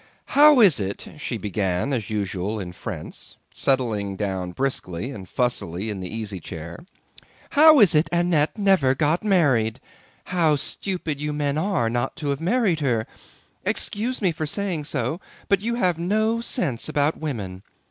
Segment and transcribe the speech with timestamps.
[0.33, 5.99] "How is it," she began, as usual in French, settling down briskly and fussily in
[5.99, 6.79] the easy chair,
[7.51, 9.79] "how is it Annette never got married?
[10.23, 13.05] How stupid you men all are not to have married her!
[13.63, 17.61] Excuse me for saying so, but you have no sense about women.